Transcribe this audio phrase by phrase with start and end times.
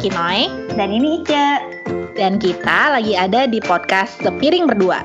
[0.00, 0.48] Kinoy
[0.80, 1.60] Dan ini Ica.
[2.16, 5.04] dan kita lagi ada di podcast Sepiring Berdua.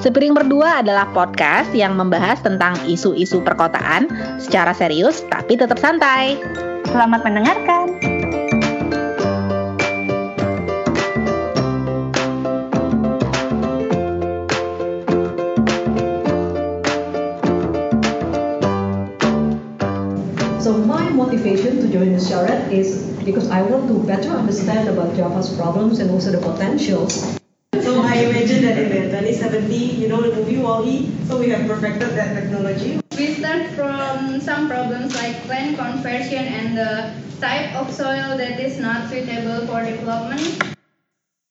[0.00, 4.08] Sepiring Berdua adalah podcast yang membahas tentang isu-isu perkotaan
[4.40, 6.40] secara serius tapi tetap santai.
[6.88, 8.00] Selamat mendengarkan.
[20.60, 25.16] So my motivation to join the Sharet is because I want to better understand about
[25.16, 27.38] Java's problems and also the potentials.
[27.80, 32.16] So I imagine that in 2070, you know the movie Wall-E, so we have perfected
[32.16, 33.00] that technology.
[33.16, 38.78] We start from some problems like land conversion and the type of soil that is
[38.78, 40.76] not suitable for development.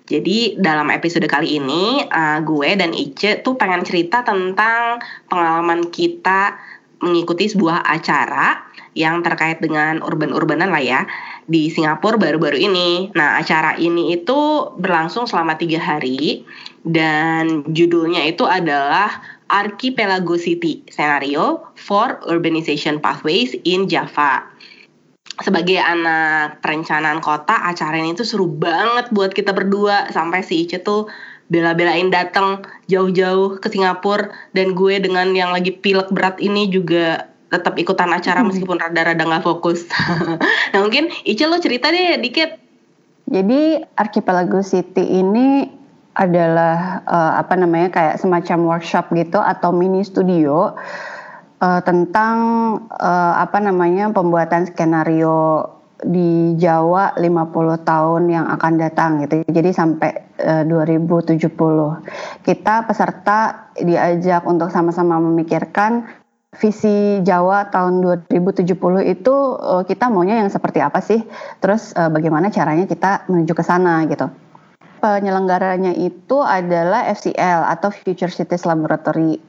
[0.09, 4.97] Jadi dalam episode kali ini uh, gue dan Ice tuh pengen cerita tentang
[5.29, 6.57] pengalaman kita
[7.05, 8.68] mengikuti sebuah acara
[8.99, 11.01] yang terkait dengan urban-urbanan lah ya
[11.47, 13.15] di Singapura baru-baru ini.
[13.15, 16.43] Nah acara ini itu berlangsung selama tiga hari
[16.83, 24.45] dan judulnya itu adalah Archipelago City Scenario for Urbanization Pathways in Java.
[25.39, 30.11] Sebagai anak perencanaan kota acara ini tuh seru banget buat kita berdua.
[30.11, 31.07] Sampai si Ice tuh
[31.47, 34.29] bela-belain datang jauh-jauh ke Singapura.
[34.51, 39.45] Dan gue dengan yang lagi pilek berat ini juga tetap ikutan acara meskipun rada-rada nggak
[39.45, 39.89] fokus.
[40.71, 42.61] nah mungkin Ice lo cerita deh dikit.
[43.29, 45.69] Jadi Archipelago City ini
[46.17, 50.73] adalah eh, apa namanya kayak semacam workshop gitu atau mini studio
[51.61, 52.37] eh, tentang
[52.93, 59.43] eh, apa namanya pembuatan skenario di Jawa 50 tahun yang akan datang gitu.
[59.45, 61.37] Jadi sampai eh, 2070.
[62.45, 66.18] Kita peserta diajak untuk sama-sama memikirkan
[66.57, 68.65] visi Jawa tahun 2070
[69.05, 71.21] itu eh, kita maunya yang seperti apa sih?
[71.61, 74.25] Terus eh, bagaimana caranya kita menuju ke sana gitu.
[74.99, 79.39] Penyelenggaranya itu adalah FCL atau Future Cities Laboratory.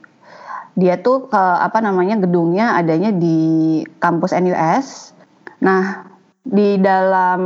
[0.79, 5.11] Dia tuh ke apa namanya gedungnya adanya di kampus NUS.
[5.59, 6.07] Nah,
[6.47, 7.41] di dalam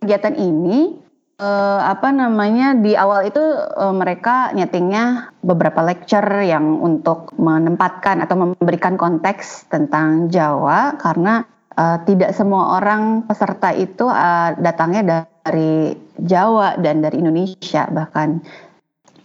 [0.00, 1.05] kegiatan ini
[1.36, 8.36] eh, apa namanya di awal itu eh, mereka nyetingnya beberapa lecture yang untuk menempatkan atau
[8.50, 11.44] memberikan konteks tentang Jawa karena
[11.76, 15.02] eh, tidak semua orang peserta itu eh, datangnya
[15.44, 18.40] dari Jawa dan dari Indonesia bahkan.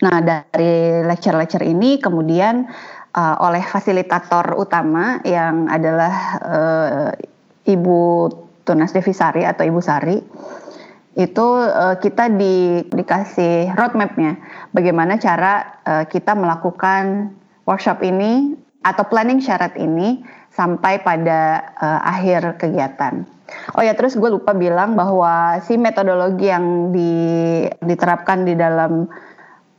[0.02, 2.68] Nah dari lecture-lecture ini kemudian
[3.16, 6.14] eh, oleh fasilitator utama yang adalah
[6.44, 7.10] eh,
[7.72, 8.00] Ibu
[8.66, 10.18] Tunas Devisari atau Ibu Sari
[11.20, 14.40] itu eh, kita di, dikasih roadmapnya
[14.72, 17.36] bagaimana cara eh, kita melakukan
[17.68, 23.28] workshop ini atau planning syarat ini sampai pada eh, akhir kegiatan.
[23.76, 27.12] Oh ya terus gue lupa bilang bahwa si metodologi yang di,
[27.84, 29.12] diterapkan di dalam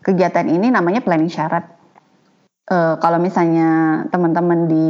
[0.04, 1.64] kegiatan ini namanya planning syarat.
[2.62, 4.88] Eh, kalau misalnya teman-teman di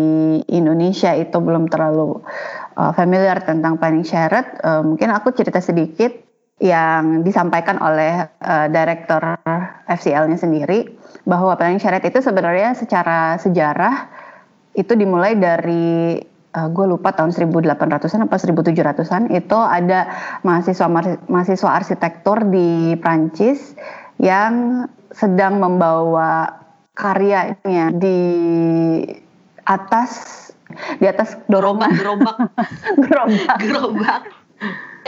[0.51, 2.21] Indonesia itu belum terlalu
[2.77, 6.32] uh, familiar tentang planning syarat, uh, mungkin aku cerita sedikit
[6.63, 9.19] yang disampaikan oleh uh, direktur
[9.91, 10.95] FCL-nya sendiri
[11.27, 14.07] bahwa planning syarat itu sebenarnya secara sejarah
[14.79, 16.23] itu dimulai dari
[16.55, 20.07] uh, gue lupa tahun 1800-an apa 1700-an itu ada
[20.47, 20.87] mahasiswa
[21.27, 23.75] mahasiswa arsitektur di Prancis
[24.23, 26.63] yang sedang membawa
[26.95, 28.21] karyanya di
[29.67, 30.39] atas
[31.03, 31.91] di atas dorongan.
[31.93, 32.37] Gerobak,
[33.05, 33.59] gerobak.
[33.61, 34.23] Gerobak.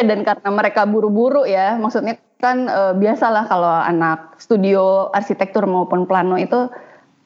[0.01, 6.35] Dan karena mereka buru-buru ya maksudnya kan e, biasalah kalau anak studio arsitektur maupun plano
[6.35, 6.67] itu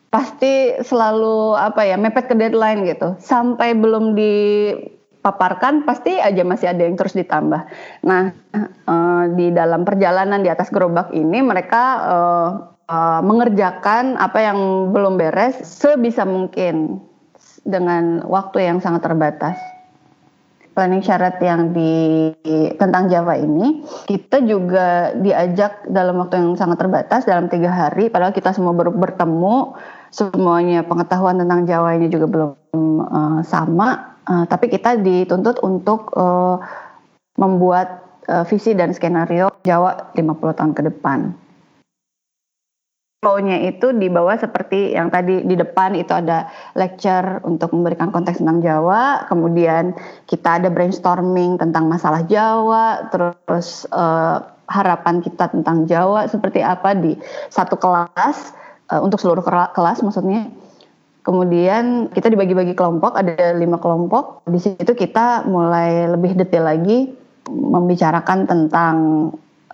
[0.08, 3.16] pasti selalu apa ya mepet ke deadline gitu.
[3.20, 7.62] Sampai belum dipaparkan pasti aja masih ada yang terus ditambah.
[8.04, 8.94] Nah e,
[9.34, 12.16] di dalam perjalanan di atas gerobak ini mereka e,
[12.86, 17.00] e, mengerjakan apa yang belum beres sebisa mungkin
[17.64, 19.56] dengan waktu yang sangat terbatas
[20.78, 22.30] planning syarat yang di
[22.78, 28.30] tentang Java ini kita juga diajak dalam waktu yang sangat terbatas dalam tiga hari padahal
[28.30, 29.74] kita semua baru bertemu
[30.14, 32.54] semuanya pengetahuan tentang Jawa ini juga belum
[33.02, 36.62] uh, sama uh, tapi kita dituntut untuk uh,
[37.34, 41.34] membuat uh, visi dan skenario Jawa 50 tahun ke depan
[43.18, 46.46] Flow-nya itu di bawah seperti yang tadi di depan itu ada
[46.78, 49.90] lecture untuk memberikan konteks tentang Jawa, kemudian
[50.30, 54.38] kita ada brainstorming tentang masalah Jawa, terus uh,
[54.70, 57.18] harapan kita tentang Jawa seperti apa di
[57.50, 58.54] satu kelas
[58.94, 59.42] uh, untuk seluruh
[59.74, 60.54] kelas maksudnya.
[61.26, 64.46] Kemudian kita dibagi-bagi kelompok, ada lima kelompok.
[64.46, 67.10] Di situ kita mulai lebih detail lagi
[67.50, 68.94] membicarakan tentang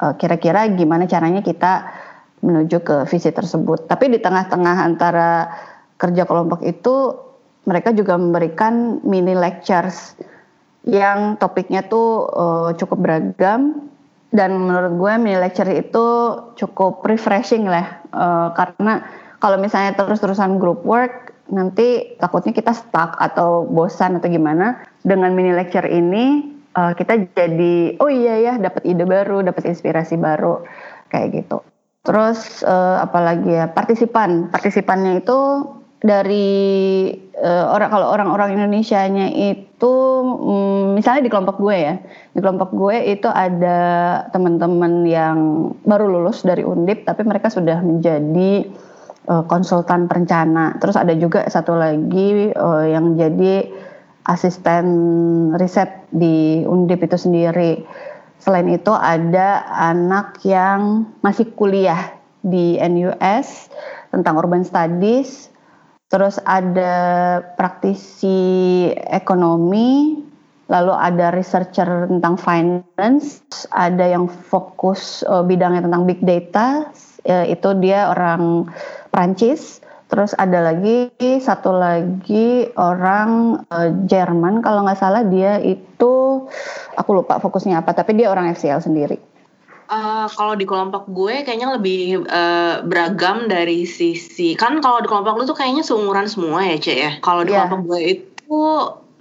[0.00, 1.92] uh, kira-kira gimana caranya kita
[2.44, 3.88] menuju ke visi tersebut.
[3.88, 5.48] Tapi di tengah-tengah antara
[5.96, 7.16] kerja kelompok itu
[7.64, 10.20] mereka juga memberikan mini lectures
[10.84, 13.88] yang topiknya tuh uh, cukup beragam.
[14.34, 16.06] Dan menurut gue mini lecture itu
[16.58, 19.06] cukup refreshing lah uh, karena
[19.38, 24.82] kalau misalnya terus-terusan group work nanti takutnya kita stuck atau bosan atau gimana.
[25.06, 30.18] Dengan mini lecture ini uh, kita jadi oh iya ya dapat ide baru dapat inspirasi
[30.18, 30.66] baru.
[31.14, 31.62] Kayak gitu
[32.04, 34.52] terus uh, apalagi ya partisipan.
[34.52, 35.38] Partisipannya itu
[36.04, 37.08] dari
[37.40, 41.96] uh, orang kalau orang-orang Indonesia-nya itu um, misalnya di kelompok gue ya
[42.36, 43.80] di kelompok gue itu ada
[44.28, 45.38] teman-teman yang
[45.88, 48.68] baru lulus dari Undip tapi mereka sudah menjadi
[49.32, 50.76] uh, konsultan perencana.
[50.76, 53.64] Terus ada juga satu lagi uh, yang jadi
[54.28, 54.84] asisten
[55.56, 57.80] riset di Undip itu sendiri
[58.44, 62.12] selain itu ada anak yang masih kuliah
[62.44, 63.72] di NUS
[64.12, 65.48] tentang urban studies
[66.14, 66.94] Terus ada
[67.58, 70.14] praktisi ekonomi,
[70.70, 73.42] lalu ada researcher tentang finance,
[73.74, 76.86] ada yang fokus uh, bidangnya tentang big data,
[77.26, 78.70] uh, itu dia orang
[79.10, 79.82] Prancis.
[80.06, 81.10] Terus ada lagi
[81.42, 86.46] satu lagi orang uh, Jerman kalau nggak salah dia itu
[86.96, 89.18] aku lupa fokusnya apa, tapi dia orang FCL sendiri.
[89.84, 95.36] Uh, kalau di kelompok gue kayaknya lebih uh, beragam dari sisi kan kalau di kelompok
[95.36, 97.68] lu tuh kayaknya seumuran semua ya cek ya kalau di yeah.
[97.68, 98.64] kelompok gue itu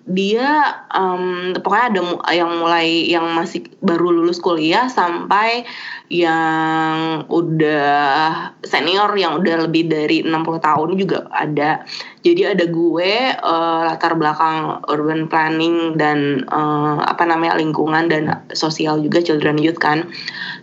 [0.03, 2.01] dia um, pokoknya ada
[2.35, 5.63] yang mulai yang masih baru lulus kuliah sampai
[6.11, 11.87] yang udah senior yang udah lebih dari 60 tahun juga ada.
[12.23, 18.99] Jadi ada gue uh, latar belakang urban planning dan uh, apa namanya lingkungan dan sosial
[18.99, 20.11] juga children youth kan.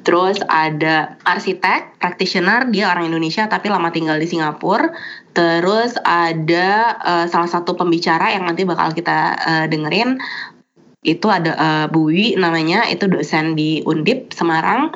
[0.05, 4.93] Terus ada arsitek, practitioner, dia orang Indonesia tapi lama tinggal di Singapura.
[5.33, 10.21] Terus ada uh, salah satu pembicara yang nanti bakal kita uh, dengerin
[11.01, 14.93] itu ada uh, Bu Wi namanya itu dosen di Undip Semarang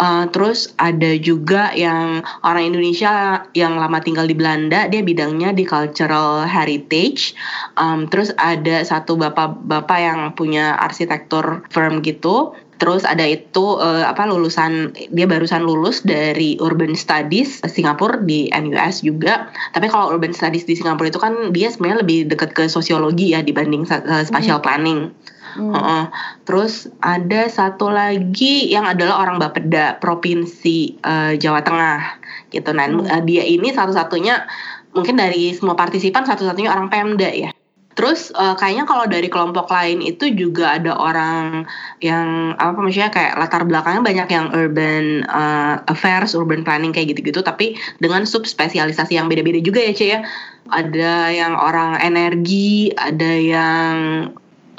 [0.00, 5.68] Uh, terus ada juga yang orang Indonesia yang lama tinggal di Belanda, dia bidangnya di
[5.68, 7.36] cultural heritage.
[7.76, 12.56] Um, terus ada satu bapak-bapak yang punya arsitektur firm gitu.
[12.80, 19.04] Terus ada itu uh, apa lulusan dia barusan lulus dari Urban Studies Singapura di NUS
[19.04, 19.52] juga.
[19.76, 23.44] Tapi kalau Urban Studies di Singapura itu kan dia sebenarnya lebih dekat ke sosiologi ya
[23.44, 25.12] dibanding uh, spatial planning.
[25.56, 25.74] Hmm.
[25.74, 26.06] Uh,
[26.46, 32.00] terus ada satu lagi yang adalah orang Bapeda provinsi uh, Jawa Tengah
[32.54, 32.70] gitu.
[32.70, 33.06] Nah hmm.
[33.06, 34.46] uh, dia ini satu-satunya
[34.94, 37.50] mungkin dari semua partisipan satu-satunya orang Pemda ya.
[37.98, 41.68] Terus uh, kayaknya kalau dari kelompok lain itu juga ada orang
[42.00, 47.44] yang apa maksudnya kayak latar belakangnya banyak yang urban uh, affairs, urban planning kayak gitu-gitu
[47.44, 50.20] tapi dengan subspesialisasi yang beda-beda juga ya, Cie ya.
[50.70, 53.94] Ada yang orang energi, ada yang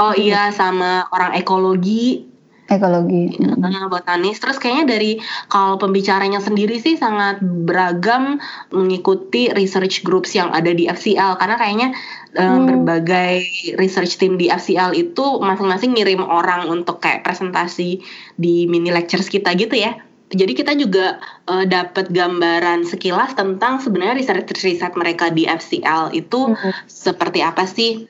[0.01, 2.25] Oh iya sama orang ekologi.
[2.65, 3.37] Ekologi.
[3.37, 4.39] Nah, botanis.
[4.39, 5.19] Terus kayaknya dari
[5.51, 8.39] kalau pembicaranya sendiri sih sangat beragam
[8.71, 11.89] mengikuti research groups yang ada di FCL karena kayaknya
[12.33, 12.65] eh, hmm.
[12.65, 13.33] berbagai
[13.75, 18.01] research team di FCL itu masing-masing ngirim orang untuk kayak presentasi
[18.39, 19.99] di mini lectures kita gitu ya.
[20.31, 21.19] Jadi kita juga
[21.51, 26.87] uh, dapat gambaran sekilas tentang sebenarnya riset-riset mereka di FCL itu hmm.
[26.87, 28.07] seperti apa sih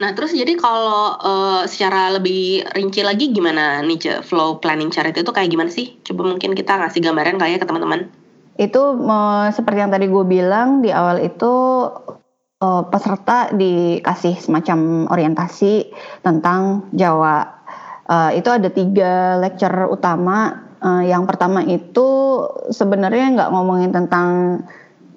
[0.00, 5.28] Nah, terus jadi kalau uh, secara lebih rinci lagi gimana nih flow planning charity itu
[5.28, 6.00] kayak gimana sih?
[6.00, 8.08] Coba mungkin kita ngasih gambaran kali ya ke teman-teman.
[8.56, 11.52] Itu uh, seperti yang tadi gue bilang di awal itu
[12.64, 15.92] uh, peserta dikasih semacam orientasi
[16.24, 17.60] tentang Jawa.
[18.08, 20.64] Uh, itu ada tiga lecture utama.
[20.80, 22.40] Uh, yang pertama itu
[22.72, 24.64] sebenarnya nggak ngomongin tentang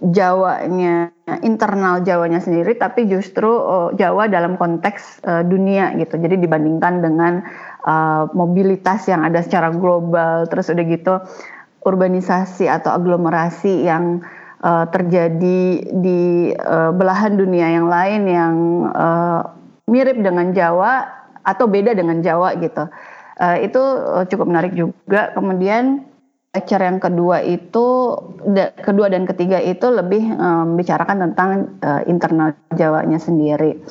[0.03, 6.19] Jawanya internal Jawanya sendiri tapi justru uh, Jawa dalam konteks uh, dunia gitu.
[6.19, 7.47] Jadi dibandingkan dengan
[7.87, 11.15] uh, mobilitas yang ada secara global terus udah gitu
[11.83, 14.19] urbanisasi atau aglomerasi yang
[14.63, 18.55] uh, terjadi di uh, belahan dunia yang lain yang
[18.91, 19.47] uh,
[19.87, 21.07] mirip dengan Jawa
[21.43, 22.87] atau beda dengan Jawa gitu.
[23.39, 23.81] Uh, itu
[24.27, 25.31] cukup menarik juga.
[25.35, 26.12] Kemudian
[26.53, 28.13] lecture yang kedua itu
[28.45, 31.49] da, kedua dan ketiga itu lebih membicarakan um, tentang
[31.81, 33.81] uh, internal Jawanya sendiri.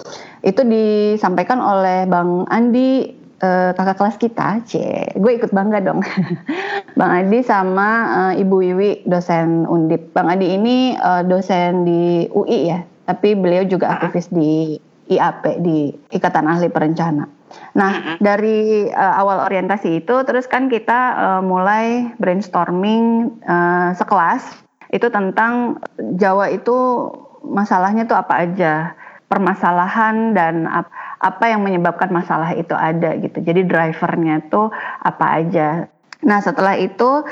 [0.47, 4.79] Itu disampaikan oleh Bang Andi uh, kakak kelas kita, C.
[5.19, 6.07] Gue ikut bangga dong.
[6.99, 7.89] Bang Andi sama
[8.31, 10.15] uh, Ibu Wiwi dosen Undip.
[10.15, 14.79] Bang Andi ini uh, dosen di UI ya, tapi beliau juga aktivis di
[15.11, 17.42] IAP di Ikatan Ahli Perencana.
[17.73, 18.17] Nah, Mm-mm.
[18.21, 24.45] dari uh, awal orientasi itu terus kan kita uh, mulai brainstorming uh, sekelas
[24.93, 25.81] itu tentang
[26.21, 27.09] Jawa itu
[27.43, 28.93] masalahnya tuh apa aja,
[29.27, 33.41] permasalahan dan ap- apa yang menyebabkan masalah itu ada gitu.
[33.41, 34.69] Jadi drivernya tuh
[35.01, 35.89] apa aja.
[36.23, 37.25] Nah, setelah itu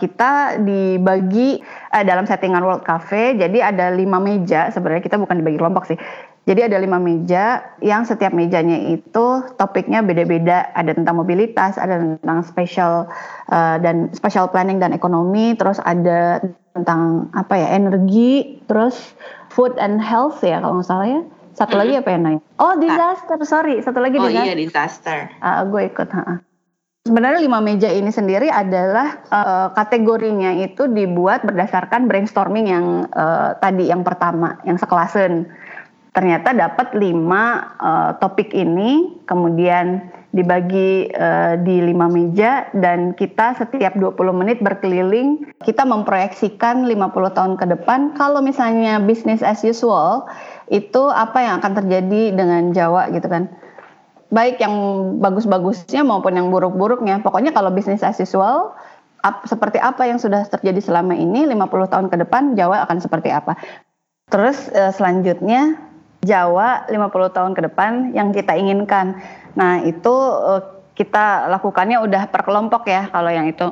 [0.00, 1.62] kita dibagi
[1.94, 4.72] eh, dalam settingan World Cafe, jadi ada lima meja.
[4.72, 5.98] Sebenarnya kita bukan dibagi kelompok sih.
[6.42, 10.74] Jadi ada lima meja yang setiap mejanya itu topiknya beda-beda.
[10.74, 13.06] Ada tentang mobilitas, ada tentang special
[13.46, 16.42] eh, dan special planning dan ekonomi, terus ada
[16.74, 19.14] tentang apa ya energi, terus
[19.54, 21.22] food and health ya kalau nggak salah ya.
[21.52, 22.36] Satu lagi apa ya Nay?
[22.58, 23.78] Oh disaster, sorry.
[23.84, 24.48] Satu lagi Oh disaster.
[24.48, 25.18] iya disaster.
[25.38, 26.08] Ah, gue ikut.
[26.10, 26.40] ha-ha.
[27.02, 33.92] Sebenarnya lima meja ini sendiri adalah eh, kategorinya itu dibuat berdasarkan brainstorming yang eh, tadi
[33.92, 35.46] yang pertama, yang sekelasen.
[36.12, 43.96] Ternyata dapat lima eh, topik ini, kemudian dibagi eh, di lima meja dan kita setiap
[43.96, 50.28] 20 menit berkeliling, kita memproyeksikan 50 tahun ke depan kalau misalnya business as usual
[50.68, 53.48] itu apa yang akan terjadi dengan Jawa gitu kan
[54.32, 54.74] baik yang
[55.20, 57.20] bagus-bagusnya maupun yang buruk-buruknya.
[57.20, 58.72] Pokoknya kalau bisnis as usual,
[59.20, 63.28] ap- seperti apa yang sudah terjadi selama ini, 50 tahun ke depan Jawa akan seperti
[63.28, 63.60] apa.
[64.32, 65.91] Terus eh, selanjutnya
[66.22, 69.18] Jawa 50 tahun ke depan yang kita inginkan.
[69.58, 70.14] Nah itu
[70.54, 70.62] eh,
[70.94, 73.66] kita lakukannya udah per kelompok ya kalau yang itu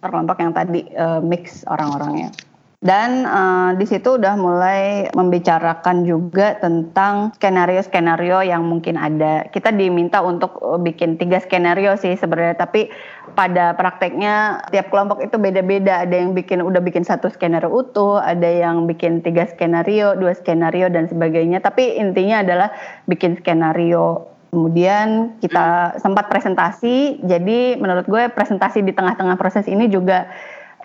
[0.00, 2.32] per kelompok yang tadi eh, mix orang-orangnya.
[2.80, 9.44] Dan eh, di situ udah mulai membicarakan juga tentang skenario-skenario yang mungkin ada.
[9.52, 12.88] Kita diminta untuk eh, bikin tiga skenario sih sebenarnya, tapi
[13.36, 16.08] pada prakteknya tiap kelompok itu beda-beda.
[16.08, 20.88] Ada yang bikin udah bikin satu skenario utuh, ada yang bikin tiga skenario, dua skenario
[20.88, 21.60] dan sebagainya.
[21.60, 22.72] Tapi intinya adalah
[23.04, 24.24] bikin skenario.
[24.56, 27.20] Kemudian kita sempat presentasi.
[27.28, 30.32] Jadi menurut gue presentasi di tengah-tengah proses ini juga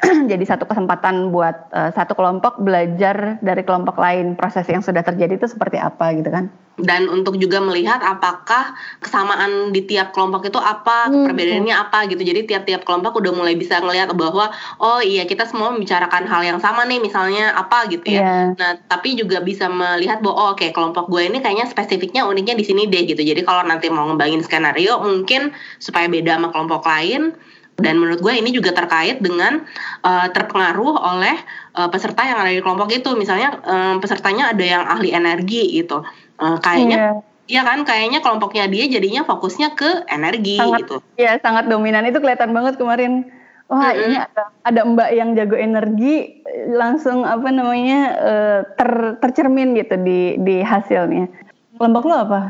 [0.31, 5.39] jadi satu kesempatan buat eh, satu kelompok belajar dari kelompok lain proses yang sudah terjadi
[5.39, 10.59] itu seperti apa gitu kan Dan untuk juga melihat apakah kesamaan di tiap kelompok itu
[10.59, 12.19] apa, Hmm, perbedaannya apa gitu.
[12.19, 14.51] Jadi tiap-tiap kelompok udah mulai bisa ngelihat bahwa
[14.83, 18.19] oh iya kita semua membicarakan hal yang sama nih, misalnya apa gitu ya.
[18.19, 18.35] Iya.
[18.59, 22.67] Nah, tapi juga bisa melihat bahwa oh, oke kelompok gue ini kayaknya spesifiknya uniknya di
[22.67, 23.23] sini deh gitu.
[23.23, 27.39] Jadi kalau nanti mau ngembangin skenario mungkin supaya beda sama kelompok lain
[27.75, 29.67] dan menurut gue ini juga terkait dengan
[30.03, 31.36] uh, terpengaruh oleh
[31.75, 33.12] uh, peserta yang ada di kelompok itu.
[33.20, 36.03] Misalnya um, pesertanya ada yang ahli energi gitu.
[36.39, 37.62] Uh, kayaknya Iya.
[37.62, 40.96] ya kan kayaknya kelompoknya dia jadinya fokusnya ke energi sangat gitu.
[41.13, 43.29] ya sangat dominan itu kelihatan banget kemarin
[43.70, 44.01] wah Mm-mm.
[44.01, 46.41] ini ada ada mbak yang jago energi
[46.74, 51.29] langsung apa namanya eh, ter, tercermin gitu di di hasilnya
[51.77, 52.41] kelompok lo apa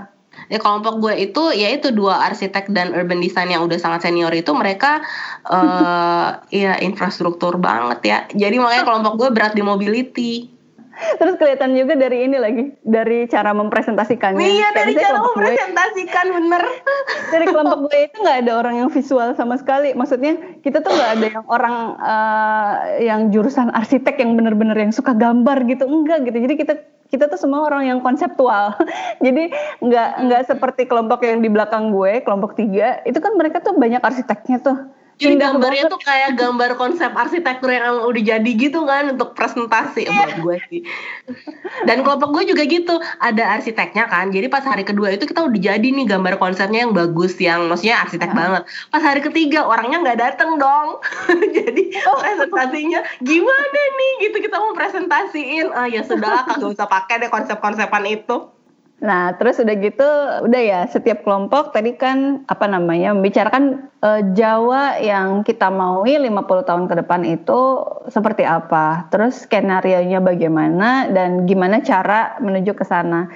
[0.46, 4.30] Ya kelompok gue itu ya itu dua arsitek dan urban design yang udah sangat senior
[4.30, 5.02] itu mereka
[5.44, 8.18] eh ya infrastruktur banget ya.
[8.30, 10.34] Jadi makanya kelompok gue berat di mobility.
[11.20, 15.36] terus kelihatan juga dari ini lagi dari cara mempresentasikannya Iya Kayak dari cara kelompok gue-
[15.44, 16.64] mempresentasikan bener.
[17.30, 19.92] dari kelompok gue itu nggak ada orang yang visual sama sekali.
[19.92, 22.74] Maksudnya kita tuh nggak ada yang orang eh,
[23.04, 26.38] yang jurusan arsitek yang bener-bener yang suka gambar gitu, enggak gitu.
[26.40, 26.74] Jadi kita
[27.10, 28.74] kita tuh semua orang yang konseptual.
[29.26, 33.78] Jadi nggak nggak seperti kelompok yang di belakang gue, kelompok tiga itu kan mereka tuh
[33.78, 34.78] banyak arsiteknya tuh.
[35.16, 40.32] Jadi gambarnya tuh kayak gambar konsep arsitektur yang udah jadi gitu kan untuk presentasi buat
[40.44, 40.82] gue sih.
[41.88, 44.36] Dan kelompok gue juga gitu, ada arsiteknya kan.
[44.36, 48.04] Jadi pas hari kedua itu kita udah jadi nih gambar konsepnya yang bagus, yang maksudnya
[48.04, 48.68] arsitek banget.
[48.92, 51.00] Pas hari ketiga orangnya nggak dateng dong.
[51.58, 55.72] jadi presentasinya gimana nih gitu kita mau presentasiin.
[55.72, 58.55] Ah ya sudah kagak usah pakai deh konsep-konsepan itu.
[58.96, 60.08] Nah, terus udah gitu,
[60.48, 66.64] udah ya setiap kelompok tadi kan apa namanya membicarakan eh, Jawa yang kita maui 50
[66.64, 73.28] tahun ke depan itu seperti apa, terus skenario-nya bagaimana dan gimana cara menuju ke sana.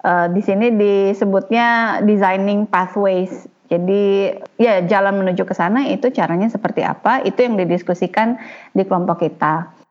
[0.00, 3.46] Eh, di sini disebutnya designing pathways.
[3.68, 8.40] Jadi ya jalan menuju ke sana itu caranya seperti apa, itu yang didiskusikan
[8.72, 9.82] di kelompok kita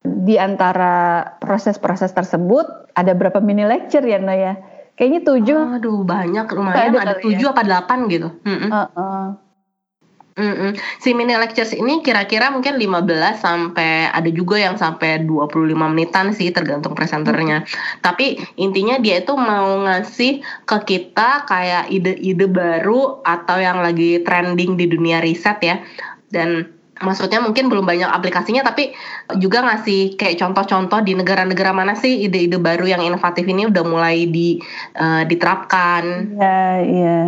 [0.00, 2.64] di antara proses-proses tersebut
[2.96, 4.40] ada berapa mini lecture ya Noya?
[4.40, 4.54] ya?
[5.00, 5.60] Kayaknya tujuh.
[5.80, 7.24] Aduh banyak Ada lumayan ada kali ya.
[7.24, 8.28] tujuh apa delapan gitu.
[8.44, 8.68] Mm-mm.
[8.68, 9.24] Heeh.
[10.36, 10.72] Mm-mm.
[11.00, 16.52] Si mini lectures ini kira-kira mungkin 15 sampai ada juga yang sampai 25 menitan sih
[16.52, 17.64] tergantung presenternya.
[18.04, 24.76] Tapi intinya dia itu mau ngasih ke kita kayak ide-ide baru atau yang lagi trending
[24.76, 25.80] di dunia riset ya.
[26.28, 28.92] Dan maksudnya mungkin belum banyak aplikasinya tapi
[29.40, 34.28] juga ngasih kayak contoh-contoh di negara-negara mana sih ide-ide baru yang inovatif ini udah mulai
[34.28, 34.60] di
[34.94, 36.36] eh, diterapkan.
[36.36, 37.20] Iya, iya.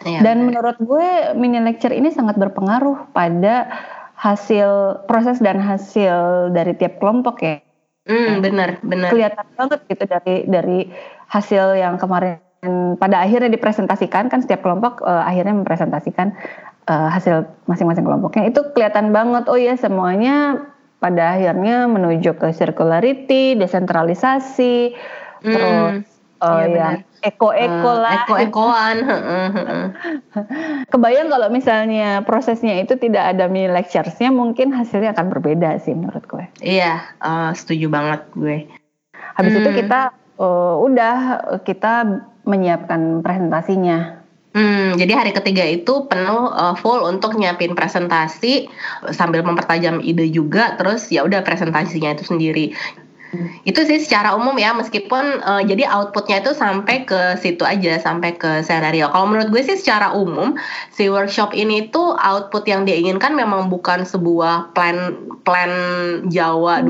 [0.00, 0.48] Iya, Dan benar.
[0.48, 3.68] menurut gue mini lecture ini sangat berpengaruh pada
[4.16, 7.60] hasil proses dan hasil dari tiap kelompok ya.
[8.08, 9.12] Hmm, benar, benar.
[9.12, 10.78] Kelihatan banget gitu dari dari
[11.28, 12.40] hasil yang kemarin
[13.00, 16.32] pada akhirnya dipresentasikan kan setiap kelompok eh, akhirnya mempresentasikan
[16.90, 20.58] eh, hasil masing-masing kelompoknya itu kelihatan banget oh ya semuanya
[21.00, 24.92] pada akhirnya menuju ke circularity, desentralisasi,
[25.40, 26.04] Hmm, terus
[26.44, 26.94] eh, iya benar.
[27.24, 28.12] eko-eko Eh, lah.
[28.28, 28.96] Eko-ekoan.
[30.92, 36.24] Kebayang kalau misalnya prosesnya itu tidak ada mini lecturesnya mungkin hasilnya akan berbeda sih menurut
[36.28, 36.44] gue.
[36.60, 38.68] Iya, eh, setuju banget gue.
[39.40, 39.78] Habis itu Hmm.
[39.80, 40.00] kita
[40.40, 41.16] eh, udah
[41.64, 41.92] kita
[42.44, 44.19] menyiapkan presentasinya.
[44.50, 48.66] Hmm, jadi hari ketiga itu penuh eh, full untuk nyiapin presentasi
[49.14, 52.74] sambil mempertajam ide juga, terus ya udah presentasinya itu sendiri.
[53.62, 58.34] Itu sih secara umum ya, meskipun eh, jadi outputnya itu sampai ke situ aja, sampai
[58.34, 59.06] ke senario.
[59.14, 60.58] Kalau menurut gue sih secara umum
[60.90, 65.14] si workshop ini tuh output yang dia inginkan memang bukan sebuah plan
[65.46, 65.70] plan
[66.26, 66.82] Jawa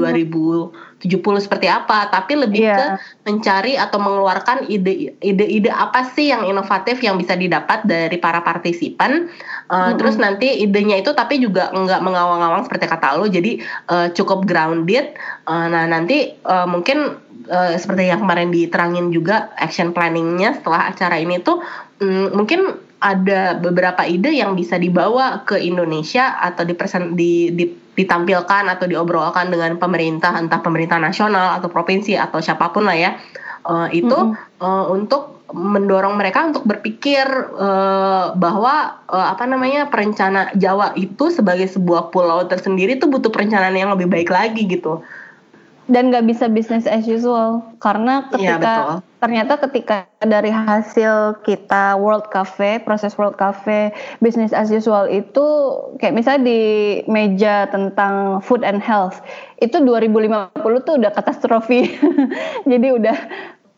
[1.01, 2.77] 2070 seperti apa, tapi lebih Iya.
[2.77, 2.87] ke
[3.25, 9.33] mencari atau mengeluarkan ide ide-ide apa sih yang inovatif yang bisa didapat dari para partisipan.
[9.71, 14.45] Uh, Terus nanti idenya itu tapi juga nggak mengawang-awang seperti kata lo, jadi uh, cukup
[14.45, 15.17] grounded.
[15.49, 17.17] Uh, nah nanti uh, mungkin
[17.49, 21.65] uh, seperti yang kemarin diterangin juga action planningnya setelah acara ini tuh
[22.03, 28.65] mm, mungkin ada beberapa ide yang bisa dibawa ke Indonesia atau dipresen, di, di- ditampilkan
[28.71, 33.13] atau diobrolkan dengan pemerintah entah pemerintah nasional atau provinsi atau siapa pun lah ya
[33.61, 34.19] Eh, itu
[34.57, 37.27] eh, untuk mendorong mereka untuk berpikir
[37.61, 43.77] eh, bahwa eh, apa namanya perencana Jawa itu sebagai sebuah pulau tersendiri itu butuh perencanaan
[43.77, 45.05] yang lebih baik lagi gitu.
[45.91, 48.97] Dan nggak bisa business as usual karena Iya, ketika betul.
[49.21, 53.91] ternyata ketika dari hasil kita World Cafe, proses World Cafe,
[54.23, 55.43] business as usual itu
[55.99, 56.61] kayak misalnya di
[57.11, 59.19] meja tentang food and health
[59.59, 61.91] itu 2050 tuh udah katastrofi.
[62.71, 63.17] Jadi udah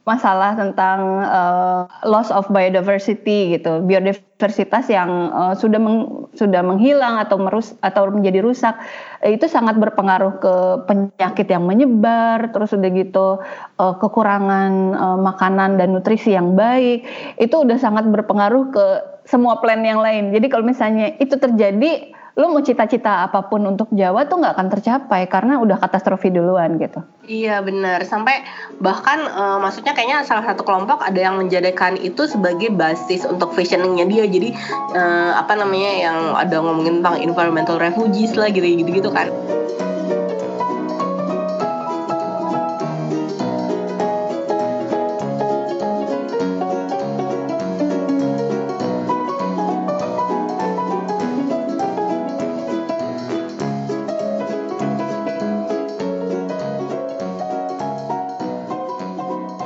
[0.03, 7.39] masalah tentang uh, loss of biodiversity gitu, biodiversitas yang uh, sudah meng- sudah menghilang atau
[7.39, 8.75] merus atau menjadi rusak
[9.23, 10.55] itu sangat berpengaruh ke
[10.91, 13.39] penyakit yang menyebar, terus udah gitu
[13.79, 17.07] uh, kekurangan uh, makanan dan nutrisi yang baik,
[17.39, 18.87] itu udah sangat berpengaruh ke
[19.23, 20.35] semua plan yang lain.
[20.35, 24.69] Jadi kalau misalnya itu terjadi, lu mau cita-cita apa pun untuk Jawa tuh nggak akan
[24.73, 27.05] tercapai karena udah katastrofi duluan gitu.
[27.29, 28.41] Iya benar sampai
[28.81, 34.09] bahkan eh, maksudnya kayaknya salah satu kelompok ada yang menjadikan itu sebagai basis untuk fashioningnya
[34.09, 34.49] dia jadi
[34.97, 39.29] eh, apa namanya yang ada ngomongin tentang environmental refugees lah gitu gitu gitu kan.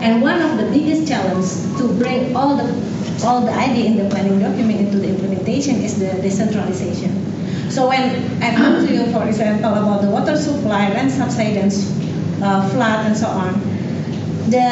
[0.07, 2.71] And one of the biggest challenges to bring all the
[3.27, 7.11] all the idea in the planning document into the implementation is the decentralization.
[7.75, 11.91] So when I talk to you, for example, about the water supply, land subsidence,
[12.41, 13.59] uh, flood, and so on,
[14.47, 14.69] the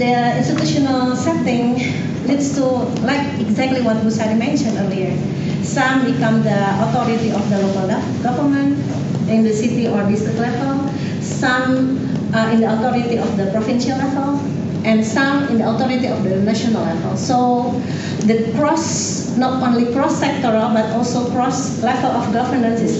[0.00, 1.84] the institutional setting
[2.24, 2.64] leads to
[3.04, 5.12] like exactly what Busari mentioned earlier.
[5.62, 7.92] Some become the authority of the local
[8.24, 8.80] government
[9.28, 10.88] in the city or district level.
[11.20, 14.40] Some uh, in the authority of the provincial level,
[14.88, 17.12] and some in the authority of the national level.
[17.16, 17.76] So
[18.24, 22.96] the cross, not only cross sectoral but also cross level of governance is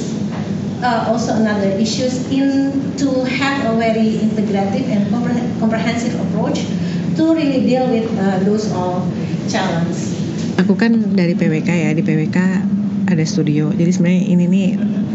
[0.84, 6.60] uh, also another issues in to have a very integrative and compre- comprehensive approach
[7.16, 9.08] to really deal with uh, those all
[9.48, 10.12] challenges.
[10.58, 12.38] Aku kan dari PWK ya, di PWK
[13.08, 13.72] ada studio.
[13.72, 14.68] Jadi sebenarnya ini nih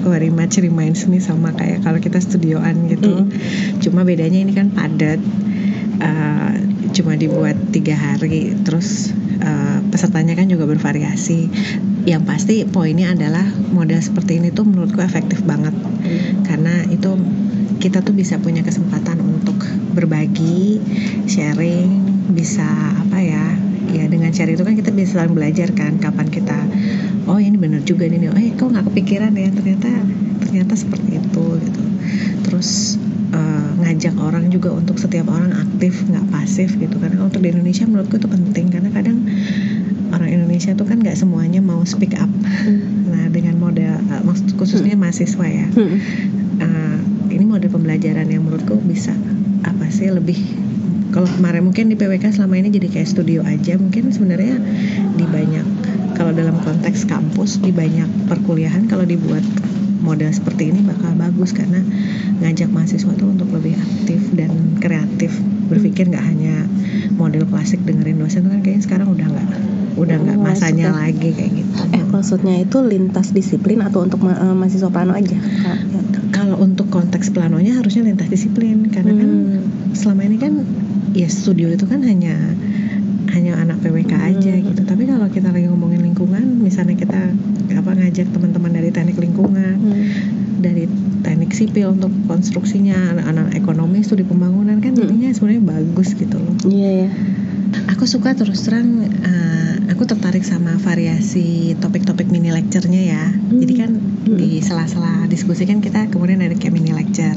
[0.03, 3.27] very much reminds me sama kayak kalau kita studioan gitu.
[3.83, 5.21] Cuma bedanya ini kan padat.
[6.03, 6.51] Uh,
[6.91, 11.47] cuma dibuat tiga hari, terus uh, pesertanya kan juga bervariasi.
[12.03, 15.71] Yang pasti poinnya adalah model seperti ini tuh menurutku efektif banget
[16.43, 17.15] karena itu
[17.79, 19.55] kita tuh bisa punya kesempatan untuk
[19.95, 20.83] berbagi,
[21.23, 21.87] sharing,
[22.35, 22.67] bisa
[22.99, 23.55] apa ya?
[23.95, 26.67] Ya dengan sharing itu kan kita bisa saling belajar kan kapan kita
[27.31, 29.87] oh ini bener juga nih, oh eh, kok nggak kepikiran ya ternyata
[30.43, 31.83] ternyata seperti itu gitu.
[32.43, 32.99] Terus
[33.33, 36.95] eh, ngajak orang juga untuk setiap orang aktif nggak pasif gitu.
[37.01, 38.69] Karena untuk di Indonesia menurutku itu penting.
[38.69, 39.25] Karena kadang
[40.13, 42.29] orang Indonesia tuh kan nggak semuanya mau speak up.
[43.09, 45.67] Nah dengan model eh, maksud khususnya mahasiswa ya,
[46.61, 46.97] eh,
[47.33, 49.11] ini model pembelajaran yang menurutku bisa
[49.63, 50.37] apa sih lebih
[51.13, 54.57] kalau kemarin mungkin di PWK selama ini jadi kayak studio aja mungkin sebenarnya
[55.13, 55.65] di banyak
[56.17, 59.45] kalau dalam konteks kampus di banyak perkuliahan kalau dibuat
[60.03, 61.79] model seperti ini bakal bagus karena
[62.37, 65.31] ngajak mahasiswa tuh untuk lebih aktif dan kreatif
[65.65, 66.67] berpikir nggak hanya
[67.13, 69.47] model klasik dengerin dosen kan kayaknya sekarang udah nggak
[69.95, 74.35] udah nggak masanya maksudnya- lagi kayak gitu Eh maksudnya itu lintas disiplin atau untuk ma-
[74.35, 75.37] eh, mahasiswa plano aja?
[76.31, 79.93] kalau untuk konteks planonya harusnya lintas disiplin karena kan Hmm.
[79.93, 80.53] selama ini kan
[81.13, 82.35] ya studio itu kan hanya
[83.29, 84.65] hanya anak PWK aja Hmm.
[84.67, 87.21] gitu tapi kalau kita lagi ngomongin lingkungan misalnya kita
[87.93, 90.05] ngajak teman-teman dari teknik lingkungan Hmm.
[90.59, 90.87] dari
[91.21, 95.05] teknik sipil untuk konstruksinya anak-anak ekonomi studi pembangunan kan Hmm.
[95.05, 96.55] jadinya sebenarnya bagus gitu loh.
[96.63, 97.09] Iya ya.
[97.89, 103.23] aku suka terus terang eh, aku tertarik sama variasi topik-topik mini lecture-nya ya.
[103.49, 103.91] Jadi kan
[104.23, 107.33] di sela-sela diskusi kan kita kemudian ada kayak mini lecture.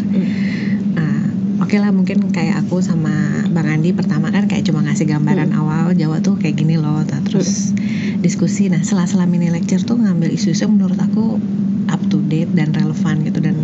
[0.93, 1.25] Nah,
[1.57, 5.97] Oke lah mungkin kayak aku sama Bang Andi pertama kan kayak cuma ngasih gambaran awal
[5.97, 7.73] Jawa tuh kayak gini loh terus
[8.21, 8.69] diskusi.
[8.73, 11.39] Nah sela-sela mini lecture tuh ngambil isu-isu yang menurut aku
[11.87, 13.39] up to date dan relevan gitu.
[13.41, 13.57] Dan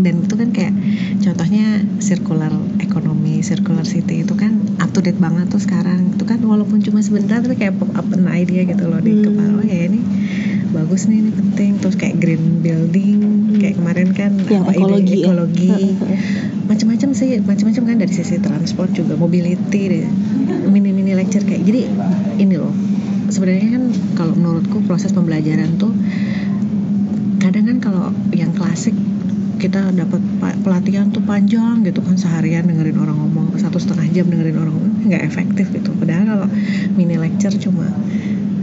[0.00, 0.72] dan itu kan kayak
[1.20, 6.16] contohnya circular economy, circular city itu kan up to date banget tuh sekarang.
[6.16, 9.60] Itu kan walaupun cuma sebentar tapi kayak pop up an idea gitu loh di kepala.
[9.60, 10.00] Oh ya ini
[10.72, 11.70] bagus nih ini penting.
[11.82, 13.18] Terus kayak green building
[13.60, 15.26] kayak kemarin kan Yang apa ide ekologi ya.
[15.28, 15.72] ekologi.
[16.70, 20.06] Macam-macam sih macam-macam kan dari sisi transport juga mobility deh
[20.70, 21.66] mini mini lecture kayak.
[21.66, 21.82] Jadi
[22.40, 22.72] ini loh
[23.30, 23.84] sebenarnya kan
[24.18, 25.94] kalau menurutku proses pembelajaran tuh
[27.40, 28.92] kadang kan kalau yang klasik
[29.60, 34.26] kita dapat pa- pelatihan tuh panjang gitu kan seharian dengerin orang ngomong satu setengah jam
[34.32, 35.92] dengerin orang ngomong nggak efektif gitu.
[36.00, 36.48] Padahal kalau
[36.96, 37.92] mini lecture cuma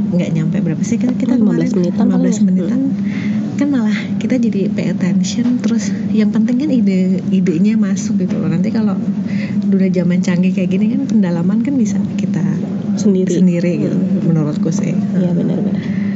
[0.08, 2.43] nggak nyampe berapa sih kan kita 15 kemarin menitan paling 15 ya.
[2.49, 2.82] menitan
[3.58, 8.49] kan malah kita jadi pay attention terus yang penting kan ide idenya masuk gitu loh.
[8.49, 8.97] Nanti kalau
[9.69, 12.41] udah zaman canggih kayak gini kan pendalaman kan bisa kita
[13.08, 13.32] Sendiri.
[13.39, 16.08] sendiri gitu menurutku sih Iya benar-benar.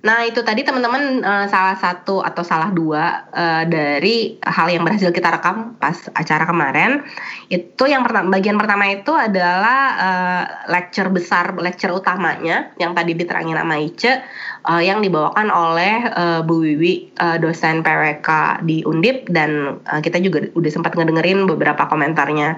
[0.00, 5.12] Nah itu tadi teman-teman eh, salah satu atau salah dua eh, dari hal yang berhasil
[5.12, 7.04] kita rekam pas acara kemarin
[7.52, 13.60] itu yang pertama bagian pertama itu adalah eh, lecture besar lecture utamanya yang tadi diterangin
[13.60, 14.24] sama Ice
[14.64, 20.16] eh, yang dibawakan oleh eh, Bu Wiwi eh, dosen PWK di Undip dan eh, kita
[20.24, 22.56] juga udah sempat ngedengerin beberapa komentarnya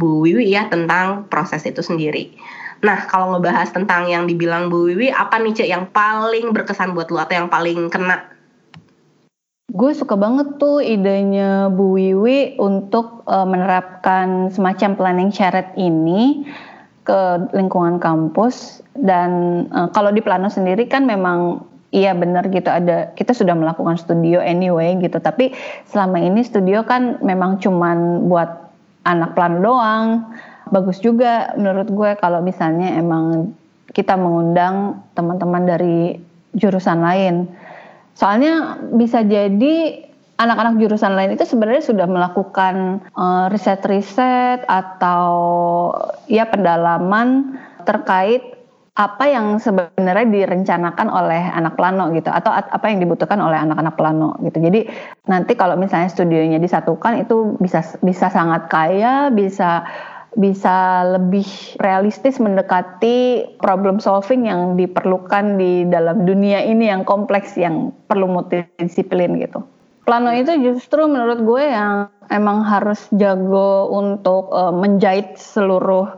[0.00, 2.32] Bu Wiwi ya tentang proses itu sendiri.
[2.78, 7.10] Nah, kalau ngebahas tentang yang dibilang Bu Wiwi, apa nih Cek yang paling berkesan buat
[7.10, 8.22] lu atau yang paling kena?
[9.68, 16.46] Gue suka banget tuh idenya Bu Wiwi untuk eh, menerapkan semacam planning shared ini
[17.02, 23.12] ke lingkungan kampus dan eh, kalau di Plano sendiri kan memang iya benar gitu ada
[23.16, 25.56] kita sudah melakukan studio anyway gitu tapi
[25.88, 28.72] selama ini studio kan memang cuman buat
[29.08, 30.08] anak Plano doang
[30.70, 33.52] bagus juga menurut gue kalau misalnya emang
[33.92, 36.20] kita mengundang teman-teman dari
[36.52, 37.48] jurusan lain
[38.18, 40.02] Soalnya bisa jadi
[40.38, 45.30] anak-anak jurusan lain itu sebenarnya sudah melakukan eh, riset-riset atau
[46.26, 47.54] ya pendalaman
[47.86, 48.58] terkait
[48.98, 53.94] apa yang sebenarnya direncanakan oleh anak plano gitu atau at- apa yang dibutuhkan oleh anak-anak
[53.94, 54.58] plano gitu.
[54.58, 54.90] Jadi
[55.30, 59.86] nanti kalau misalnya studionya disatukan itu bisa bisa sangat kaya, bisa
[60.36, 61.46] bisa lebih
[61.80, 69.40] realistis mendekati problem solving yang diperlukan di dalam dunia ini yang kompleks yang perlu multidisiplin
[69.40, 69.64] gitu.
[70.08, 76.08] Plano itu justru menurut gue yang emang harus jago untuk eh, menjahit seluruh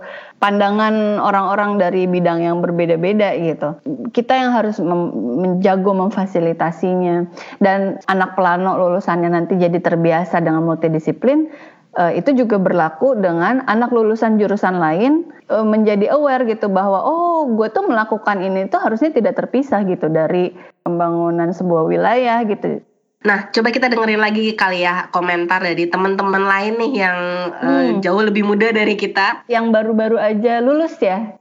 [0.40, 3.76] pandangan orang-orang dari bidang yang berbeda-beda gitu.
[4.14, 7.28] Kita yang harus mem- menjago memfasilitasinya
[7.60, 11.50] dan anak plano lulusannya nanti jadi terbiasa dengan multidisiplin
[11.96, 17.48] eh, itu juga berlaku dengan anak lulusan jurusan lain eh, menjadi aware gitu bahwa oh
[17.54, 22.82] gue tuh melakukan ini tuh harusnya tidak terpisah gitu dari pembangunan sebuah wilayah gitu.
[23.20, 27.18] Nah, coba kita dengerin lagi kali ya komentar dari teman-teman lain nih yang
[27.52, 28.00] eh, Hmm.
[28.00, 29.44] jauh lebih muda dari kita.
[29.44, 31.36] Yang baru-baru aja lulus ya.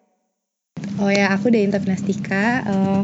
[1.00, 3.02] Oh ya, aku dari Interplastika, uh,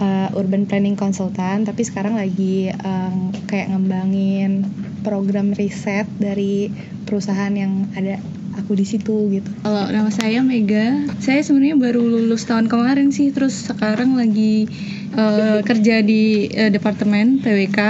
[0.00, 4.66] uh, urban planning consultant, tapi sekarang lagi um, kayak ngembangin
[5.04, 6.72] program riset dari
[7.04, 8.18] perusahaan yang ada
[8.58, 9.50] aku di situ gitu.
[9.62, 14.66] Kalau nama saya Mega, saya sebenarnya baru lulus tahun kemarin sih, terus sekarang lagi
[15.14, 17.80] eh, kerja di eh, departemen PWK.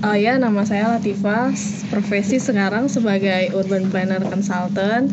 [0.00, 1.52] Oh ya, nama saya Latifah,
[1.92, 5.12] profesi sekarang sebagai urban planner consultant.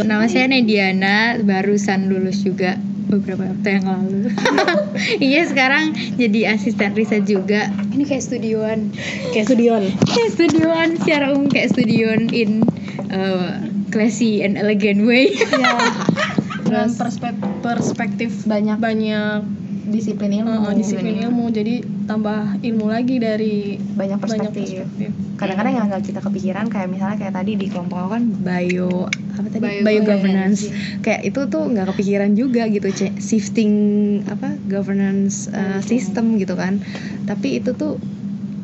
[0.00, 2.78] Nama saya Nediana, barusan lulus juga
[3.10, 4.20] beberapa waktu yang lalu.
[5.18, 7.72] Iya sekarang jadi asisten riset juga.
[7.90, 8.92] Ini kayak studioan.
[9.32, 9.84] Kayak studioan.
[10.06, 12.62] Kayak studioan secara umum kayak studioan in
[13.10, 13.58] uh,
[13.90, 15.34] classy and elegant way.
[16.70, 19.59] Dengan perspektif, perspektif banyak banyak
[19.90, 24.86] disiplin ilmu Uh, disiplin ilmu jadi tambah ilmu lagi dari banyak perspektif.
[25.36, 29.46] Kadang-kadang yang nggak kita kepikiran kayak misalnya kayak tadi di kelompok aku kan bio apa
[29.48, 30.60] tadi Bio bio, governance.
[30.68, 31.00] governance.
[31.00, 33.72] Kayak itu tuh nggak kepikiran juga gitu ce- shifting
[34.28, 36.78] apa governance uh, system gitu kan.
[37.24, 37.96] Tapi itu tuh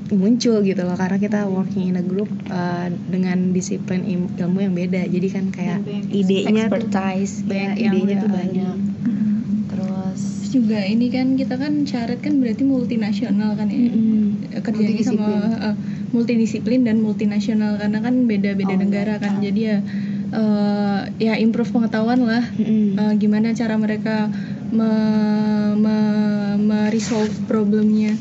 [0.06, 5.02] muncul gitu loh karena kita working in a group uh, dengan disiplin ilmu yang beda.
[5.08, 8.76] Jadi kan kayak idenya tuh expertise ya, banyak yang idenya tuh udah banyak.
[10.56, 10.80] Juga.
[10.80, 13.92] Ini kan kita kan syarat kan berarti multinasional kan ya.
[14.58, 15.76] Kerjanya sama uh,
[16.10, 19.38] multidisiplin dan multinasional karena kan beda-beda Oh, negara kan.
[19.38, 19.76] jadi ya
[20.32, 22.44] uh, ya improve pengetahuan lah
[22.96, 24.32] Uh, gimana cara mereka
[24.72, 24.88] me,
[25.76, 25.96] me,
[26.56, 28.16] me-resolve problemnya.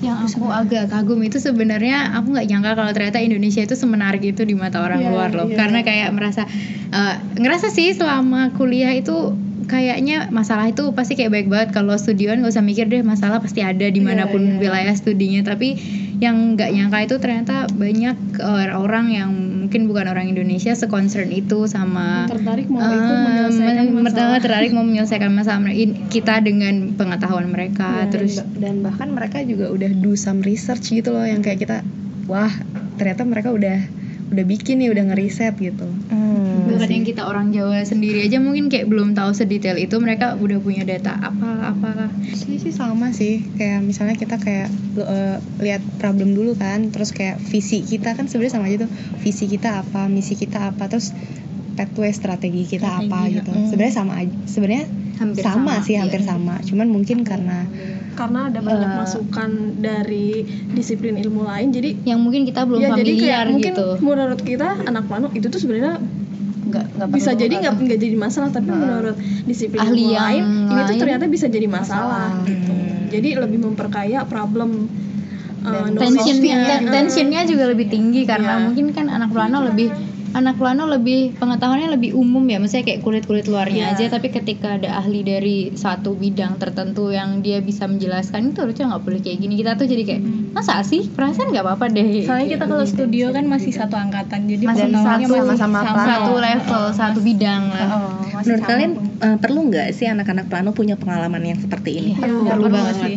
[0.00, 4.44] Yang aku agak kagum itu sebenarnya aku nggak nyangka kalau ternyata Indonesia itu semenarik itu
[4.44, 5.48] di mata orang Iya, luar loh.
[5.48, 5.56] iya.
[5.56, 6.44] karena kayak merasa
[6.90, 9.32] eh, ngerasa sih selama kuliah itu
[9.66, 11.68] kayaknya masalah itu pasti kayak baik banget.
[11.70, 14.60] Kalau studion nggak usah mikir deh masalah pasti ada di mana pun Iya, iya.
[14.60, 15.42] wilayah studinya.
[15.44, 15.68] Tapi
[16.16, 21.66] yang nggak nyangka itu ternyata banyak eh, orang yang mungkin bukan orang Indonesia seconcern itu
[21.66, 24.38] sama tertarik mau Eh, ikut menyelesaikan men- masalah.
[24.38, 25.60] tertarik mau menyelesaikan masalah
[26.08, 27.88] kita dengan pengetahuan mereka.
[28.00, 31.60] Ya, terus dan, dan bahkan mereka juga udah do some research gitu loh yang kayak
[31.60, 31.76] kita
[32.24, 32.50] wah
[32.94, 33.78] ternyata mereka udah
[34.26, 35.86] udah bikin nih udah ngeriset gitu
[36.66, 40.58] bahkan yang kita orang Jawa sendiri aja mungkin kayak belum tahu sedetail itu mereka udah
[40.58, 43.46] punya data apa apa sih sih sama sih.
[43.54, 48.54] Kayak misalnya kita kayak uh, lihat problem dulu kan terus kayak visi kita kan sebenarnya
[48.58, 48.90] sama aja tuh.
[49.22, 51.14] Visi kita apa misi kita apa terus
[51.76, 53.50] pathway strategi kita apa Strategi, gitu.
[53.52, 53.66] mm.
[53.68, 56.00] sebenarnya sama aja sebenarnya Hampir sama, sama, sih iya.
[56.04, 56.54] hampir sama.
[56.60, 57.64] Cuman mungkin karena
[58.16, 58.96] karena ada banyak Eh.
[58.96, 59.50] masukan
[59.80, 60.28] dari
[60.72, 63.88] disiplin ilmu lain jadi yang mungkin kita belum ya jadi kayak familiar mungkin gitu.
[64.00, 66.00] menurut kita anak plano itu tuh sebenarnya
[66.66, 70.82] nggak nggak bisa jadi nggak nggak jadi masalah tapi menurut disiplin Ahli yang lain ini
[70.82, 72.72] tuh ternyata bisa jadi masalah, gitu
[73.06, 74.90] jadi lebih memperkaya problem
[75.62, 76.58] uh, tensionnya knowledge-nya.
[76.66, 78.62] ten- tensionnya juga lebih tinggi karena Iya.
[78.66, 79.94] mungkin kan anak plano lebih
[80.36, 83.96] anak plano lebih pengetahuannya lebih umum ya maksudnya kayak kulit kulit luarnya Iya.
[83.96, 88.92] aja tapi ketika ada ahli dari satu bidang tertentu yang dia bisa menjelaskan itu harusnya
[88.92, 90.22] nggak boleh kayak gini kita tuh jadi kayak
[90.52, 92.92] masa sih perasaan nggak apa-apa deh soalnya kita kalau gitu.
[92.94, 95.92] studio kan masih satu angkatan jadi Masih satu, masih sama-sama sama.
[95.94, 96.06] plano.
[96.06, 97.88] satu level satu bidang lah
[98.36, 102.12] Menurut kalian eh, perlu nggak sih anak-anak plano punya pengalaman yang seperti ini?
[102.14, 103.16] Iya, perlu banget sih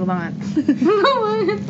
[0.00, 0.32] perlu banget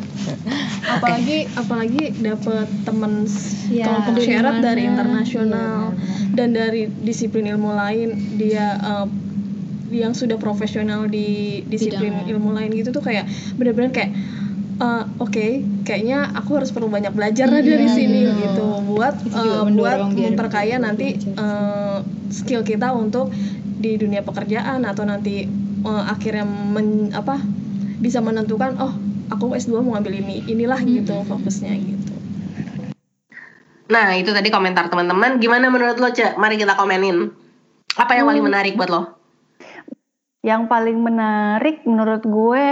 [0.95, 3.27] apalagi apalagi dapat teman
[3.71, 5.99] Iya, kelompok dari syarat dari internasional Iya,
[6.31, 9.07] dan dari disiplin ilmu lain dia uh,
[9.91, 12.31] yang sudah profesional di disiplin Bidangnya.
[12.31, 13.27] ilmu lain gitu tuh kayak
[13.59, 14.11] bener-bener kayak
[14.79, 15.45] uh, oke
[15.83, 18.31] kayaknya aku harus perlu banyak belajar lah dari Iya, sini iya.
[18.47, 21.99] gitu buat uh, buat memperkaya nanti uh,
[22.31, 23.27] skill kita untuk
[23.81, 25.43] di dunia pekerjaan atau nanti
[25.83, 27.43] uh, akhirnya men, apa
[28.01, 28.93] bisa menentukan oh
[29.29, 32.11] aku S2 mau ngambil ini inilah gitu fokusnya gitu
[33.91, 35.35] Nah, itu tadi komentar teman-teman.
[35.43, 36.39] Gimana menurut lo, Cek?
[36.39, 37.27] Mari kita komenin.
[37.99, 39.19] Apa yang paling menarik buat lo?
[40.41, 42.67] Yang paling menarik menurut gue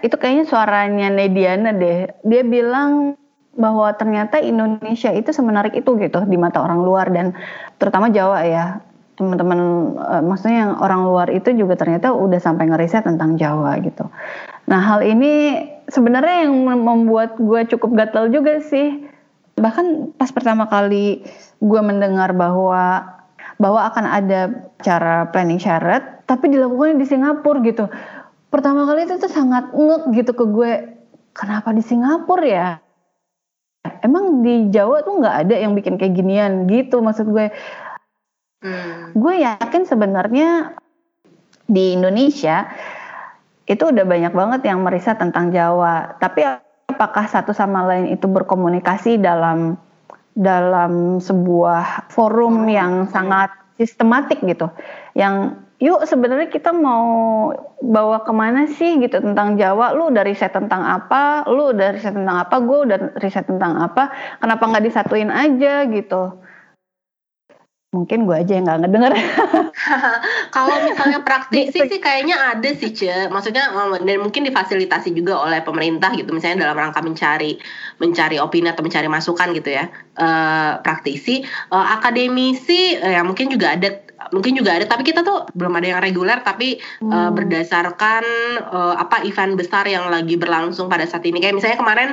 [0.00, 2.08] itu kayaknya suaranya Nediana deh.
[2.24, 3.20] Dia bilang
[3.52, 7.36] bahwa ternyata Indonesia itu semenarik itu gitu di mata orang luar dan
[7.76, 8.80] terutama Jawa ya.
[9.12, 9.60] Teman-teman
[10.00, 14.08] eh, maksudnya yang orang luar itu juga ternyata udah sampai ngeriset tentang Jawa gitu.
[14.66, 15.58] Nah, hal ini
[15.90, 19.04] sebenarnya yang mem- membuat gue cukup gatel juga sih.
[19.58, 21.26] Bahkan pas pertama kali
[21.60, 23.04] gue mendengar bahwa
[23.60, 24.40] bahwa akan ada
[24.82, 27.86] cara planning syarat tapi dilakukan di Singapura gitu.
[28.48, 30.72] Pertama kali itu tuh sangat ngek gitu ke gue.
[31.32, 32.68] Kenapa di Singapura ya?
[34.02, 37.48] Emang di Jawa tuh nggak ada yang bikin kayak ginian gitu maksud gue.
[39.16, 40.76] Gue yakin sebenarnya
[41.66, 42.68] di Indonesia
[43.66, 46.18] itu udah banyak banget yang meriset tentang Jawa.
[46.18, 46.42] Tapi
[46.90, 49.78] apakah satu sama lain itu berkomunikasi dalam
[50.32, 54.68] dalam sebuah forum yang sangat sistematik gitu.
[55.12, 57.50] Yang yuk sebenarnya kita mau
[57.82, 59.94] bawa ke mana sih gitu tentang Jawa.
[59.94, 61.46] Lu udah riset tentang apa?
[61.50, 62.54] Lu udah riset tentang apa?
[62.62, 64.10] Gue udah riset tentang apa?
[64.38, 66.41] Kenapa nggak disatuin aja gitu?
[67.92, 69.12] Mungkin gue aja yang nggak ngedenger.
[70.56, 73.28] Kalau misalnya praktisi sih kayaknya ada sih, Ce.
[73.28, 76.32] Maksudnya um, dan mungkin difasilitasi juga oleh pemerintah gitu.
[76.32, 77.60] Misalnya dalam rangka mencari
[78.00, 79.92] mencari opini atau mencari masukan gitu ya.
[80.16, 83.88] Eh, praktisi, Eh, akademisi eh, ya mungkin juga ada
[84.32, 88.24] mungkin juga ada tapi kita tuh belum ada yang reguler tapi eh, berdasarkan
[88.60, 92.10] eh, apa event besar yang lagi berlangsung pada saat ini kayak misalnya kemarin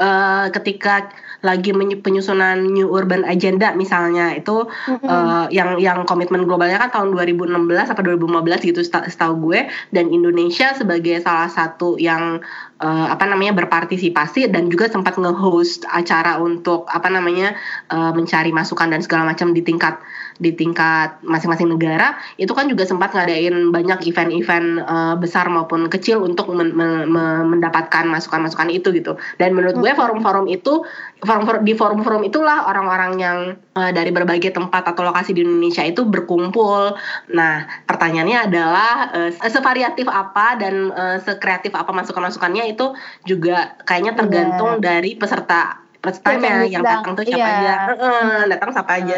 [0.00, 1.10] uh, ketika
[1.44, 5.06] lagi penyusunan New Urban Agenda misalnya itu mm-hmm.
[5.06, 7.54] uh, yang yang komitmen globalnya kan tahun 2016
[7.92, 12.40] atau 2015 gitu setahu gue dan Indonesia sebagai salah satu yang
[12.80, 17.54] uh, apa namanya berpartisipasi dan juga sempat nge-host acara untuk apa namanya
[17.92, 20.00] uh, mencari masukan dan segala macam di tingkat
[20.36, 26.20] di tingkat masing-masing negara itu kan juga sempat ngadain banyak event-event uh, besar maupun kecil
[26.24, 27.08] untuk men men
[27.48, 29.16] mendapatkan masukan-masukan itu gitu.
[29.40, 30.84] Dan menurut gue forum-forum itu
[31.24, 33.38] forum di forum-forum itulah orang-orang yang
[33.72, 36.92] uh, dari berbagai tempat atau lokasi di Indonesia itu berkumpul.
[37.32, 42.92] Nah pertanyaannya adalah uh, sevariatif apa dan uh, sekreatif apa masukan-masukannya itu
[43.24, 44.84] juga kayaknya tergantung yeah.
[44.84, 47.56] dari peserta pesertanya yang datang tuh siapa yeah.
[47.56, 47.74] aja.
[47.96, 49.16] Uh, datang siapa aja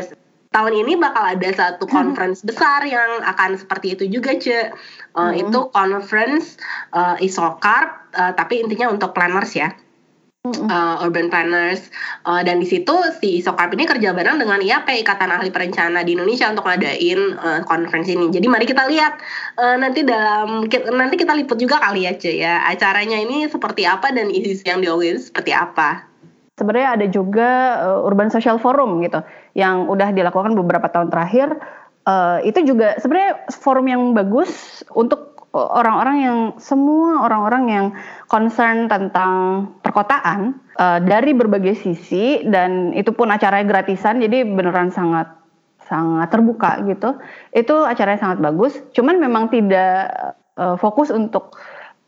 [0.48, 1.92] tahun ini bakal ada satu hmm.
[1.92, 4.72] conference besar yang akan seperti itu juga ce
[5.16, 5.44] uh, hmm.
[5.44, 6.56] itu conference
[6.96, 9.72] uh, Isokar uh, tapi intinya untuk planners ya
[10.46, 11.92] uh, urban planners
[12.24, 16.16] uh, dan di situ si Isokarp ini kerja bareng dengan IAP Ikatan Ahli Perencana di
[16.16, 18.32] Indonesia untuk ngadain uh, conference ini.
[18.32, 19.20] Jadi mari kita lihat
[19.60, 24.14] uh, nanti dalam nanti kita liput juga kali ya Ce ya acaranya ini seperti apa
[24.14, 26.06] dan isi yang diomongin seperti apa.
[26.58, 29.22] Sebenarnya ada juga uh, Urban Social Forum gitu
[29.58, 31.58] yang udah dilakukan beberapa tahun terakhir
[32.06, 37.86] uh, itu juga sebenarnya forum yang bagus untuk orang-orang yang semua orang-orang yang
[38.30, 45.34] concern tentang perkotaan uh, dari berbagai sisi dan itu pun acaranya gratisan jadi beneran sangat
[45.88, 47.16] sangat terbuka gitu.
[47.50, 50.12] Itu acaranya sangat bagus cuman memang tidak
[50.60, 51.56] uh, fokus untuk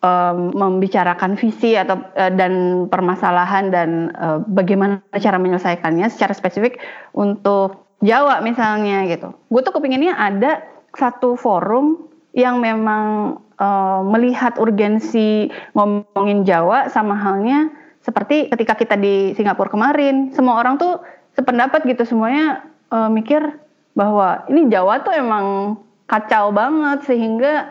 [0.01, 6.81] um, membicarakan visi atau uh, dan permasalahan dan uh, bagaimana cara menyelesaikannya secara spesifik
[7.17, 9.37] untuk Jawa misalnya gitu.
[9.53, 10.65] Gue tuh kepinginnya ada
[10.97, 17.69] satu forum yang memang uh, melihat urgensi ngomongin Jawa sama halnya
[18.01, 21.05] seperti ketika kita di Singapura kemarin, semua orang tuh
[21.37, 23.61] sependapat gitu semuanya uh, mikir
[23.93, 25.77] bahwa ini Jawa tuh emang
[26.09, 27.69] kacau banget sehingga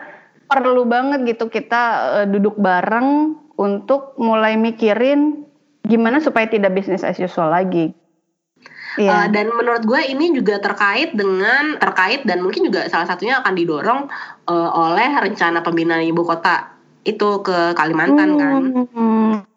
[0.50, 1.82] perlu banget gitu kita
[2.20, 5.46] uh, duduk bareng untuk mulai mikirin
[5.86, 7.94] gimana supaya tidak bisnis as usual lagi.
[8.98, 9.14] Yeah.
[9.14, 13.54] Uh, dan menurut gue ini juga terkait dengan terkait dan mungkin juga salah satunya akan
[13.54, 14.10] didorong
[14.50, 16.74] uh, oleh rencana pembinaan ibu kota
[17.06, 18.62] itu ke Kalimantan kan.
[18.74, 18.86] hmm.
[18.90, 19.48] kan.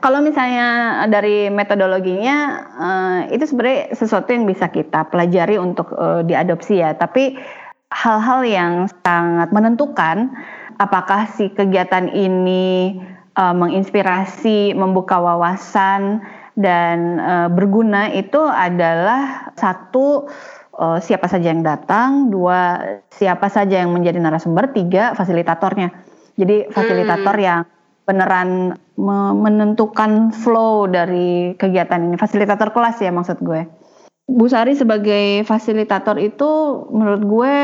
[0.00, 2.36] Kalau misalnya dari metodologinya
[2.72, 7.36] uh, itu sebenarnya sesuatu yang bisa kita pelajari untuk uh, diadopsi ya, tapi
[7.90, 8.72] hal-hal yang
[9.02, 10.30] sangat menentukan
[10.80, 12.96] apakah si kegiatan ini
[13.36, 16.24] uh, menginspirasi, membuka wawasan
[16.56, 20.30] dan uh, berguna itu adalah satu
[20.78, 22.80] uh, siapa saja yang datang, dua
[23.12, 25.92] siapa saja yang menjadi narasumber, tiga fasilitatornya.
[26.40, 27.44] Jadi fasilitator hmm.
[27.44, 27.60] yang
[28.08, 28.74] beneran
[29.38, 33.79] menentukan flow dari kegiatan ini, fasilitator kelas ya maksud gue.
[34.30, 36.50] Bu Sari sebagai fasilitator itu
[36.94, 37.54] menurut gue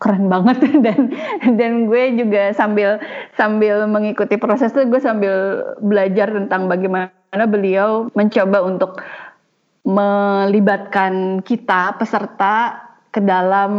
[0.00, 0.58] keren banget.
[0.84, 1.12] Dan
[1.60, 3.00] dan gue juga sambil
[3.36, 9.00] sambil mengikuti proses itu gue sambil belajar tentang bagaimana beliau mencoba untuk
[9.84, 13.72] melibatkan kita peserta ke dalam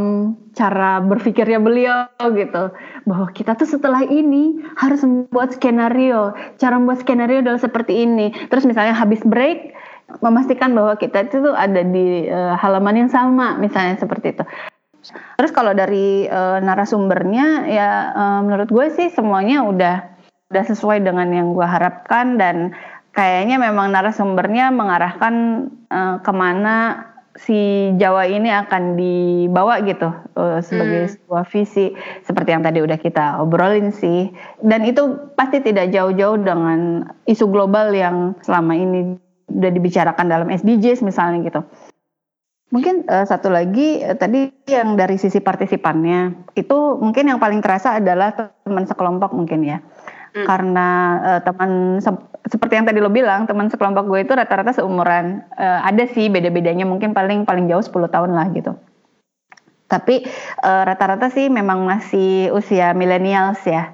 [0.51, 2.73] cara berpikirnya beliau gitu.
[3.07, 6.35] Bahwa kita tuh setelah ini harus membuat skenario.
[6.59, 8.33] Cara membuat skenario adalah seperti ini.
[8.51, 9.73] Terus misalnya habis break
[10.19, 14.43] memastikan bahwa kita itu tuh ada di uh, halaman yang sama misalnya seperti itu.
[15.39, 19.95] Terus kalau dari uh, narasumbernya ya uh, menurut gue sih semuanya udah
[20.51, 22.75] udah sesuai dengan yang gue harapkan dan
[23.15, 27.07] kayaknya memang narasumbernya mengarahkan uh, ke mana
[27.39, 31.11] si Jawa ini akan dibawa gitu uh, sebagai hmm.
[31.15, 31.95] sebuah visi
[32.27, 37.95] seperti yang tadi udah kita obrolin sih dan itu pasti tidak jauh-jauh dengan isu global
[37.95, 39.15] yang selama ini
[39.57, 41.61] udah dibicarakan dalam SDGs misalnya gitu.
[42.71, 47.99] Mungkin uh, satu lagi uh, tadi yang dari sisi partisipannya itu mungkin yang paling terasa
[47.99, 48.31] adalah
[48.63, 49.83] teman sekelompok mungkin ya.
[50.31, 50.47] Hmm.
[50.47, 50.87] Karena
[51.19, 52.09] uh, teman se
[52.41, 55.45] seperti yang tadi lo bilang, teman sekelompok gue itu rata-rata seumuran.
[55.59, 58.73] Uh, ada sih beda-bedanya mungkin paling paling jauh 10 tahun lah gitu.
[59.91, 60.23] Tapi
[60.63, 63.91] rata-rata uh, sih memang masih usia milenials ya.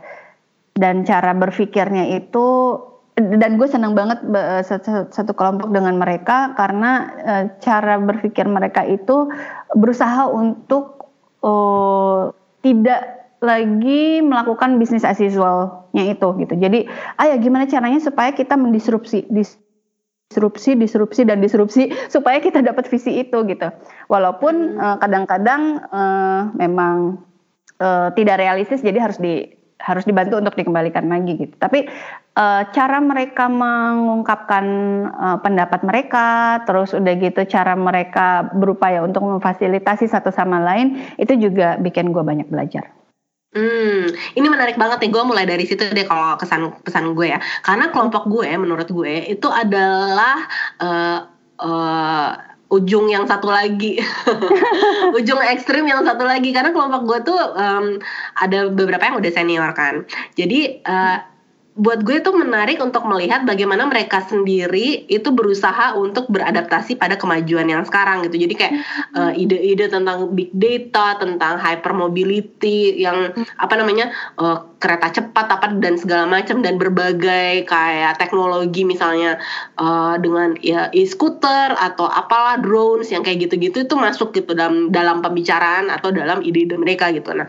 [0.77, 2.77] Dan cara berpikirnya itu
[3.17, 4.21] dan gue senang banget
[4.61, 9.33] satu, satu kelompok dengan mereka karena uh, cara berpikir mereka itu
[9.73, 11.09] berusaha untuk
[11.41, 12.29] uh,
[12.61, 16.53] tidak lagi melakukan bisnis as usualnya itu gitu.
[16.57, 16.89] Jadi,
[17.21, 23.37] ayo gimana caranya supaya kita mendisrupsi disrupsi, disrupsi dan disrupsi supaya kita dapat visi itu
[23.45, 23.69] gitu.
[24.09, 27.21] Walaupun kadang-kadang uh, uh, memang
[27.81, 31.55] uh, tidak realistis jadi harus di harus dibantu untuk dikembalikan lagi gitu.
[31.57, 31.85] Tapi
[32.37, 34.65] uh, cara mereka mengungkapkan
[35.13, 41.37] uh, pendapat mereka, terus udah gitu cara mereka berupaya untuk memfasilitasi satu sama lain, itu
[41.37, 42.89] juga bikin gue banyak belajar.
[43.57, 45.11] Hmm, ini menarik banget nih.
[45.13, 47.39] Gue mulai dari situ deh kalau kesan pesan gue ya.
[47.65, 50.45] Karena kelompok gue, menurut gue itu adalah
[50.77, 51.19] uh,
[51.63, 52.31] uh,
[52.67, 53.99] ujung yang satu lagi,
[55.17, 56.51] ujung ekstrim yang satu lagi.
[56.51, 57.99] Karena kelompok gue tuh um,
[58.35, 60.03] ada beberapa yang udah senior kan.
[60.35, 61.36] Jadi uh,
[61.77, 67.69] buat gue itu menarik untuk melihat bagaimana mereka sendiri itu berusaha untuk beradaptasi pada kemajuan
[67.69, 68.49] yang sekarang gitu.
[68.49, 68.73] Jadi kayak
[69.13, 73.29] uh, ide-ide tentang big data, tentang hypermobility yang
[73.61, 74.09] apa namanya
[74.41, 79.37] uh, kereta cepat apa dan segala macam dan berbagai kayak teknologi misalnya
[79.77, 85.21] uh, dengan ya e-scooter atau apalah drones yang kayak gitu-gitu itu masuk gitu dalam dalam
[85.21, 87.37] pembicaraan atau dalam ide-ide mereka gitu.
[87.37, 87.45] Nah,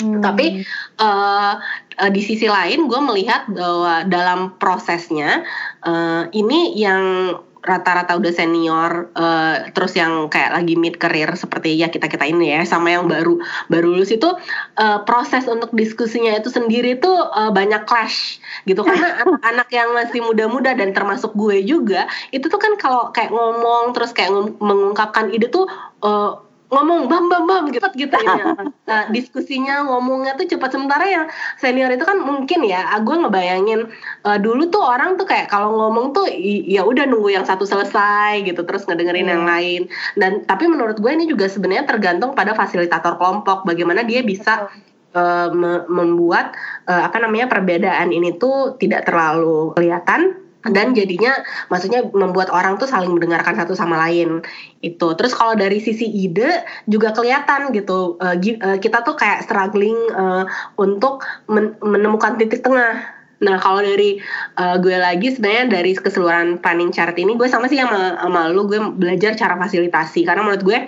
[0.00, 0.24] Hmm.
[0.24, 0.64] Tapi
[0.98, 1.54] uh,
[2.00, 5.44] uh, di sisi lain gue melihat bahwa dalam prosesnya
[5.84, 11.92] uh, ini yang rata-rata udah senior uh, terus yang kayak lagi mid career seperti ya
[11.92, 13.36] kita kita ini ya sama yang baru
[13.68, 14.32] baru lulus itu
[14.80, 20.24] uh, proses untuk diskusinya itu sendiri tuh uh, banyak clash gitu karena anak-anak yang masih
[20.24, 25.52] muda-muda dan termasuk gue juga itu tuh kan kalau kayak ngomong terus kayak mengungkapkan ide
[25.52, 25.68] tuh
[26.00, 26.40] uh,
[26.70, 28.54] ngomong bam bam bam gitu gitu ya.
[28.90, 31.30] Nah, diskusinya ngomongnya tuh cepat sementara yang
[31.62, 33.86] senior itu kan mungkin ya, ah, gue ngebayangin
[34.26, 36.26] uh, dulu tuh orang tuh kayak kalau ngomong tuh
[36.66, 39.34] ya udah nunggu yang satu selesai gitu terus ngedengerin hmm.
[39.38, 39.82] yang lain.
[40.18, 44.66] Dan tapi menurut gue ini juga sebenarnya tergantung pada fasilitator kelompok bagaimana dia bisa
[45.14, 45.48] uh,
[45.86, 46.54] membuat
[46.90, 51.32] uh, apa namanya perbedaan ini tuh tidak terlalu kelihatan dan jadinya
[51.72, 54.44] maksudnya membuat orang tuh saling mendengarkan satu sama lain
[54.84, 55.08] itu.
[55.16, 58.36] Terus kalau dari sisi ide juga kelihatan gitu uh,
[58.76, 60.44] kita tuh kayak struggling uh,
[60.76, 63.00] untuk men menemukan titik tengah.
[63.40, 64.20] Nah kalau dari
[64.60, 68.68] uh, gue lagi sebenarnya dari keseluruhan planning chart ini gue sama sih sama, sama lu
[68.68, 70.28] gue belajar cara fasilitasi.
[70.28, 70.78] Karena menurut gue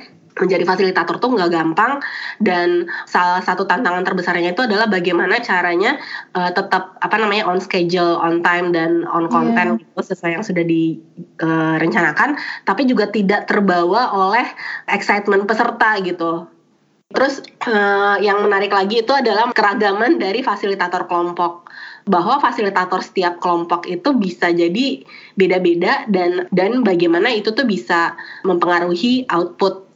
[0.40, 2.00] menjadi fasilitator tuh nggak gampang
[2.40, 6.00] dan salah satu tantangan terbesarnya itu adalah bagaimana caranya
[6.32, 9.82] uh, tetap apa namanya on schedule, on time dan on content yeah.
[9.82, 14.46] gitu sesuai yang sudah direncanakan, uh, tapi juga tidak terbawa oleh
[14.88, 16.48] excitement peserta gitu.
[17.12, 21.68] Terus uh, yang menarik lagi itu adalah keragaman dari fasilitator kelompok
[22.08, 25.06] bahwa fasilitator setiap kelompok itu bisa jadi
[25.38, 29.91] beda-beda dan dan bagaimana itu tuh bisa mempengaruhi output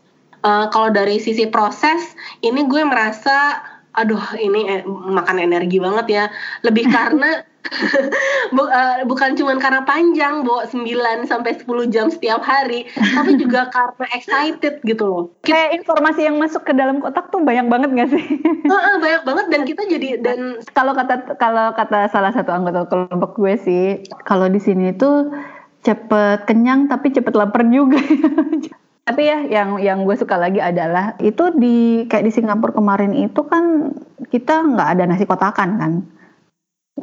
[0.47, 2.15] uh, kalau dari sisi proses
[2.47, 3.59] ini gue merasa
[3.97, 6.25] aduh ini eh, makan energi banget ya.
[6.63, 7.43] Lebih karena
[8.55, 10.87] Bu, uh, bukan cuma karena panjang bawa 9
[11.27, 15.25] sampai 10 jam setiap hari tapi juga karena excited gitu loh.
[15.43, 18.25] Kayak informasi yang masuk ke dalam kotak tuh banyak banget gak sih?
[18.71, 23.35] Uh, banyak banget dan kita jadi dan kalau kata kalau kata salah satu anggota kelompok
[23.35, 23.85] gue sih
[24.23, 25.27] kalau di sini tuh
[25.83, 27.99] cepet kenyang tapi cepet lapar juga
[29.07, 33.47] Tapi ya yang yang gue suka lagi adalah itu di kayak di Singapura kemarin itu
[33.47, 33.95] kan
[34.35, 35.93] kita nggak ada nasi kotakan kan.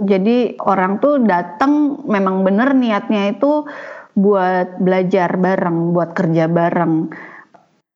[0.03, 3.63] Jadi orang tuh datang memang bener niatnya itu
[4.19, 7.07] buat belajar bareng, buat kerja bareng.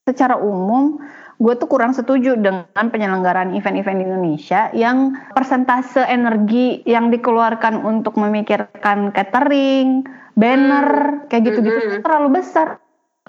[0.07, 1.03] Secara umum
[1.37, 8.15] gue tuh kurang setuju dengan penyelenggaraan event-event di Indonesia yang persentase energi yang dikeluarkan untuk
[8.15, 12.03] memikirkan catering, banner, kayak gitu-gitu mm -hmm.
[12.07, 12.79] terlalu besar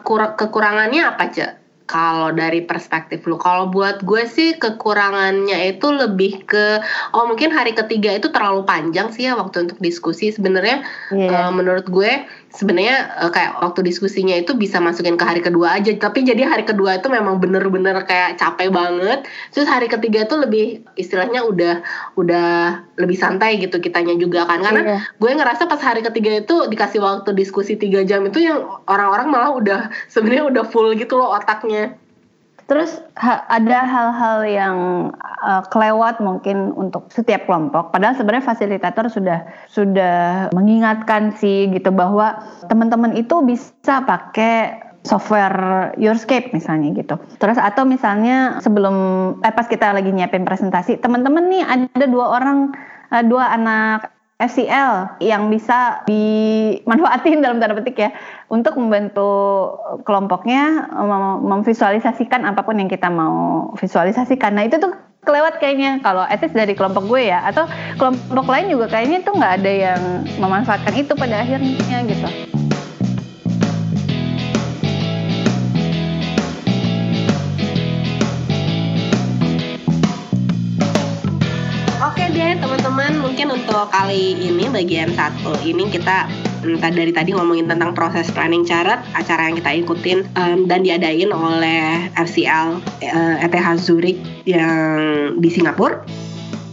[0.08, 1.52] kekurangannya apa cek
[1.88, 3.40] kalau dari perspektif lu.
[3.40, 6.84] Kalau buat gue sih kekurangannya itu lebih ke
[7.16, 10.28] oh mungkin hari ketiga itu terlalu panjang sih ya waktu untuk diskusi.
[10.28, 11.48] Sebenarnya yeah.
[11.48, 15.92] uh, menurut gue sebenarnya uh, kayak waktu diskusinya itu bisa masukin ke hari kedua aja.
[15.92, 19.28] Tapi jadi hari kedua itu memang bener-bener kayak capek banget.
[19.52, 20.64] Terus hari ketiga itu lebih
[20.96, 21.84] istilahnya udah
[22.16, 22.48] udah
[22.96, 24.64] lebih santai gitu kitanya juga kan.
[24.64, 25.02] Karena yeah.
[25.20, 29.50] gue ngerasa pas hari ketiga itu dikasih waktu diskusi tiga jam itu yang orang-orang malah
[29.52, 31.94] udah sebenarnya udah full gitu loh otaknya
[32.68, 34.76] Terus ha, ada hal-hal yang
[35.40, 37.96] uh, kelewat mungkin untuk setiap kelompok.
[37.96, 42.36] Padahal sebenarnya fasilitator sudah sudah mengingatkan sih gitu bahwa
[42.68, 47.16] teman-teman itu bisa pakai software Yourscape misalnya gitu.
[47.40, 48.96] Terus atau misalnya sebelum
[49.40, 52.76] eh pas kita lagi nyiapin presentasi, teman-teman nih ada dua orang
[53.08, 58.10] uh, dua anak FCL yang bisa dimanfaatin dalam tanda petik ya
[58.46, 59.74] untuk membantu
[60.06, 64.54] kelompoknya mem memvisualisasikan apa pun yang kita mau visualisasikan.
[64.54, 64.94] Nah itu tuh
[65.26, 67.66] kelewat kayaknya kalau etis dari kelompok gue ya atau
[67.98, 70.02] kelompok lain juga kayaknya tuh nggak ada yang
[70.38, 72.28] memanfaatkan itu pada akhirnya gitu.
[83.38, 86.26] Mungkin untuk kali ini bagian satu ini kita
[86.80, 92.08] dari tadi ngomongin tentang proses planning carat acara yang kita ikutin um, dan diadain oleh
[92.16, 94.18] FCL uh, ETH Zurich
[94.48, 96.02] yang di Singapura.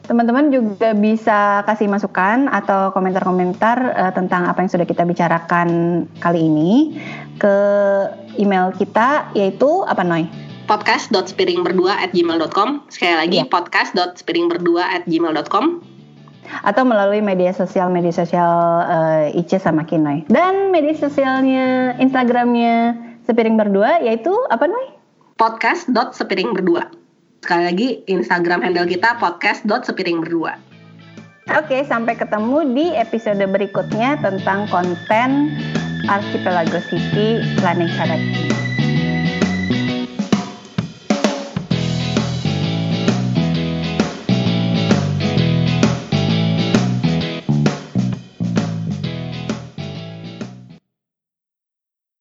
[0.08, 5.68] Teman-teman juga bisa kasih masukan atau komentar-komentar uh, tentang apa yang sudah kita bicarakan
[6.18, 6.96] kali ini
[7.36, 7.56] ke
[8.40, 10.45] email kita yaitu apa Noy?
[10.66, 13.48] podcast.spiringberdua at gmail.com Sekali lagi yeah.
[13.48, 15.80] podcast.spiringberdua at gmail.com
[16.62, 23.58] Atau melalui media sosial media sosial uh, Ice sama Kinoy Dan media sosialnya Instagramnya Sepiring
[23.58, 24.94] Berdua yaitu apa Noy?
[25.38, 26.90] podcast.sepiringberdua
[27.46, 30.66] Sekali lagi Instagram handle kita podcast.sepiringberdua
[31.54, 35.54] Oke, sampai ketemu di episode berikutnya tentang konten
[36.10, 38.65] Archipelago City Planning Strategy.